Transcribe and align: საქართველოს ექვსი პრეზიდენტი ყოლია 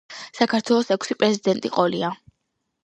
საქართველოს 0.37 0.89
ექვსი 0.97 1.19
პრეზიდენტი 1.21 1.75
ყოლია 1.79 2.13